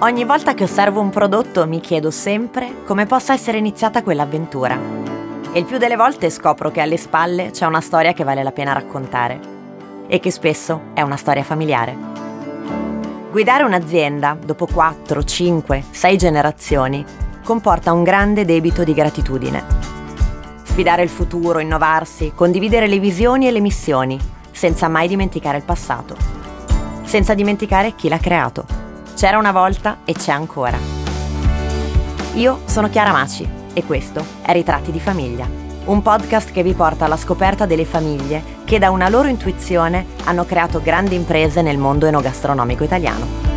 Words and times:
Ogni 0.00 0.24
volta 0.24 0.52
che 0.52 0.64
osservo 0.64 1.00
un 1.00 1.08
prodotto 1.08 1.66
mi 1.66 1.80
chiedo 1.80 2.10
sempre 2.10 2.82
come 2.84 3.06
possa 3.06 3.32
essere 3.32 3.56
iniziata 3.56 4.02
quell'avventura. 4.02 4.78
E 5.52 5.58
il 5.58 5.64
più 5.64 5.78
delle 5.78 5.96
volte 5.96 6.28
scopro 6.28 6.70
che 6.70 6.82
alle 6.82 6.98
spalle 6.98 7.50
c'è 7.50 7.64
una 7.64 7.80
storia 7.80 8.12
che 8.12 8.22
vale 8.22 8.42
la 8.42 8.52
pena 8.52 8.74
raccontare 8.74 9.40
e 10.06 10.20
che 10.20 10.30
spesso 10.30 10.90
è 10.92 11.00
una 11.00 11.16
storia 11.16 11.42
familiare. 11.42 11.96
Guidare 13.30 13.64
un'azienda 13.64 14.36
dopo 14.38 14.66
4, 14.66 15.24
5, 15.24 15.84
6 15.90 16.18
generazioni 16.18 17.02
comporta 17.42 17.94
un 17.94 18.02
grande 18.02 18.44
debito 18.44 18.84
di 18.84 18.92
gratitudine. 18.92 19.64
Sfidare 20.62 21.04
il 21.04 21.08
futuro, 21.08 21.58
innovarsi, 21.58 22.32
condividere 22.34 22.86
le 22.86 22.98
visioni 22.98 23.46
e 23.46 23.50
le 23.50 23.60
missioni, 23.60 24.20
senza 24.50 24.88
mai 24.88 25.08
dimenticare 25.08 25.56
il 25.56 25.64
passato. 25.64 26.14
Senza 27.02 27.32
dimenticare 27.32 27.94
chi 27.94 28.10
l'ha 28.10 28.18
creato 28.18 28.84
c'era 29.16 29.38
una 29.38 29.50
volta 29.50 30.00
e 30.04 30.12
c'è 30.12 30.30
ancora. 30.30 30.76
Io 32.34 32.60
sono 32.66 32.90
Chiara 32.90 33.12
Maci 33.12 33.48
e 33.72 33.82
questo 33.82 34.22
è 34.42 34.52
Ritratti 34.52 34.92
di 34.92 35.00
famiglia, 35.00 35.48
un 35.86 36.02
podcast 36.02 36.52
che 36.52 36.62
vi 36.62 36.74
porta 36.74 37.06
alla 37.06 37.16
scoperta 37.16 37.64
delle 37.64 37.86
famiglie 37.86 38.42
che 38.66 38.78
da 38.78 38.90
una 38.90 39.08
loro 39.08 39.28
intuizione 39.28 40.04
hanno 40.24 40.44
creato 40.44 40.82
grandi 40.82 41.14
imprese 41.14 41.62
nel 41.62 41.78
mondo 41.78 42.04
enogastronomico 42.04 42.84
italiano. 42.84 43.55